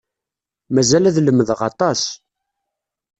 [0.73, 2.01] Mazal ad lemdeɣ aṭas.